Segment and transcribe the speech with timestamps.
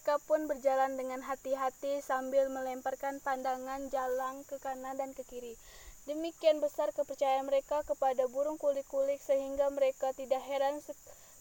[0.00, 5.60] Mereka pun berjalan dengan hati-hati sambil melemparkan pandangan jalang ke kanan dan ke kiri.
[6.08, 10.80] Demikian besar kepercayaan mereka kepada burung kulik-kulik sehingga mereka tidak heran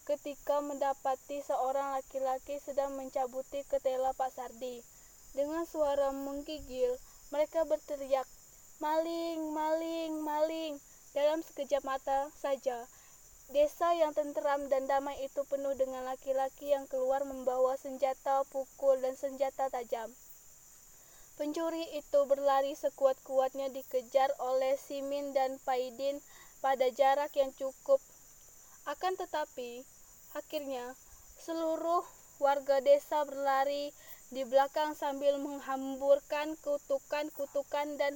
[0.04, 4.84] ketika mendapati seorang laki-laki sedang mencabuti ketela Pak Sardi.
[5.32, 7.00] Dengan suara menggigil,
[7.32, 8.28] mereka berteriak,
[8.84, 10.76] "Maling, maling, maling!"
[11.16, 12.84] Dalam sekejap mata saja,
[13.50, 19.18] desa yang tenteram dan damai itu penuh dengan laki-laki yang keluar membawa senjata pukul dan
[19.18, 20.14] senjata tajam.
[21.33, 26.21] Pencuri itu berlari sekuat-kuatnya dikejar oleh Simin dan Paidin
[26.61, 27.97] pada jarak yang cukup.
[28.86, 29.82] Akan tetapi,
[30.36, 30.93] akhirnya
[31.41, 32.03] seluruh
[32.38, 33.89] warga desa berlari
[34.30, 38.13] di belakang sambil menghamburkan kutukan-kutukan dan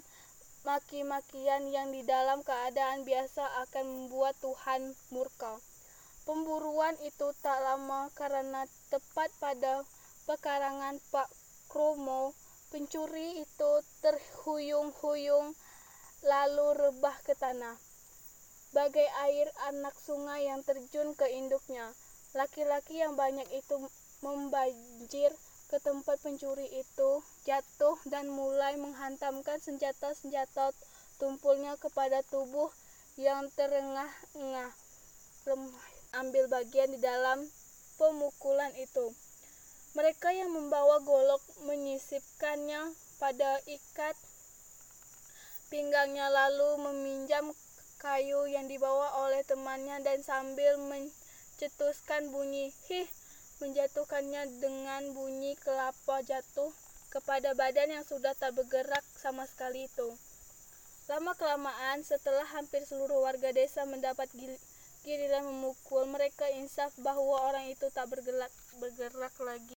[0.64, 5.60] maki-makian yang di dalam keadaan biasa akan membuat Tuhan murka.
[6.24, 9.84] Pemburuan itu tak lama karena tepat pada
[10.24, 11.28] pekarangan Pak
[11.68, 12.32] Kromo,
[12.72, 15.52] pencuri itu terhuyung-huyung
[16.24, 17.76] lalu rebah ke tanah.
[18.72, 21.92] Bagai air anak sungai yang terjun ke induknya,
[22.32, 23.76] laki-laki yang banyak itu
[24.24, 25.36] membanjir
[25.74, 27.12] ke tempat pencuri itu
[27.50, 30.70] jatuh dan mulai menghantamkan senjata-senjata
[31.18, 32.70] tumpulnya kepada tubuh
[33.18, 34.70] yang terengah-engah
[36.14, 37.42] ambil bagian di dalam
[37.98, 39.18] pemukulan itu.
[39.98, 44.14] Mereka yang membawa golok menyisipkannya pada ikat
[45.74, 47.50] pinggangnya lalu meminjam
[47.98, 53.10] kayu yang dibawa oleh temannya dan sambil mencetuskan bunyi hih
[53.64, 56.76] menjatuhkannya dengan bunyi kelapa jatuh
[57.08, 60.12] kepada badan yang sudah tak bergerak sama sekali itu.
[61.08, 64.28] Lama-kelamaan, setelah hampir seluruh warga desa mendapat
[65.08, 68.52] giliran memukul, mereka insaf bahwa orang itu tak bergerak,
[68.84, 69.72] bergerak lagi.